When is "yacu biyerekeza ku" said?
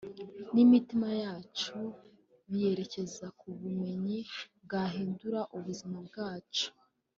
1.23-3.47